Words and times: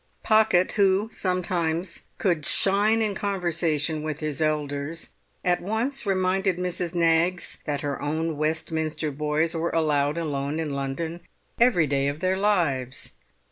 Pocket, 0.23 0.71
who 0.71 1.09
could 1.09 1.13
sometimes 1.15 2.01
shine 2.41 3.03
in 3.03 3.13
conversation 3.13 4.01
with 4.01 4.19
his 4.19 4.41
elders, 4.41 5.09
at 5.45 5.61
once 5.61 6.07
reminded 6.07 6.57
Mrs. 6.57 6.95
Knaggs 6.95 7.59
that 7.65 7.81
her 7.81 8.01
own 8.01 8.35
Westminster 8.35 9.11
boys 9.11 9.53
were 9.53 9.69
allowed 9.69 10.17
alone 10.17 10.59
in 10.59 10.71
London 10.73 11.21
every 11.59 11.85
day 11.85 12.07
of 12.07 12.19
their 12.19 12.35
lives. 12.35 13.11